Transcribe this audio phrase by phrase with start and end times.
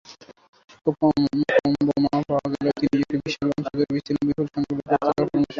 [0.81, 1.15] খুব কম
[1.87, 5.47] বোমা পাওয়া গেলেও তিনি একটি বিশাল অঞ্চল জুড়ে বিস্তীর্ণ বিপুল সংখ্যক লক্ষ্যবস্তু রাখার পরামর্শ দিয়েছিলেন।